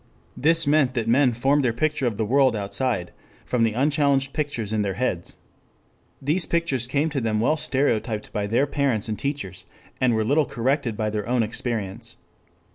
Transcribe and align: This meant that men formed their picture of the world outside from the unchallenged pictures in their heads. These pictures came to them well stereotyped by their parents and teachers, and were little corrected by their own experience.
This 0.35 0.65
meant 0.65 0.95
that 0.95 1.07
men 1.07 1.31
formed 1.31 1.63
their 1.63 1.73
picture 1.73 2.07
of 2.07 2.17
the 2.17 2.25
world 2.25 2.55
outside 2.55 3.11
from 3.45 3.63
the 3.63 3.73
unchallenged 3.73 4.33
pictures 4.33 4.73
in 4.73 4.81
their 4.81 4.95
heads. 4.95 5.37
These 6.19 6.47
pictures 6.47 6.87
came 6.87 7.09
to 7.11 7.21
them 7.21 7.39
well 7.39 7.55
stereotyped 7.55 8.33
by 8.33 8.47
their 8.47 8.65
parents 8.65 9.07
and 9.07 9.19
teachers, 9.19 9.63
and 10.01 10.15
were 10.15 10.25
little 10.25 10.45
corrected 10.45 10.97
by 10.97 11.11
their 11.11 11.29
own 11.29 11.43
experience. 11.43 12.17